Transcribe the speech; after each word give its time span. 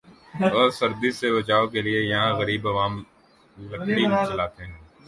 اور 0.53 0.69
سردی 0.77 1.11
سے 1.19 1.27
بچائو 1.35 1.67
کے 1.73 1.79
لئے 1.81 1.99
یہاں 2.03 2.29
کے 2.29 2.39
غریب 2.39 2.67
عوام 2.67 2.93
لکڑی 3.57 4.03
جلاتے 4.27 4.61
ہیں۔ 4.65 4.77